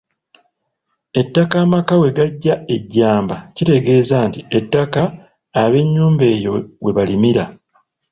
Ettaka 1.21 1.55
amaka 1.65 1.93
we 2.01 2.07
gaggya 2.17 2.55
ejjamba 2.75 3.35
ekitegeeza 3.49 4.17
nti 4.27 4.39
ettaka 4.57 5.01
ab'ennyumba 5.61 6.25
eyo 6.35 6.53
we 6.83 6.91
balimira. 6.97 7.43